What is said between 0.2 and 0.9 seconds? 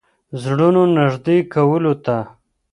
زړونو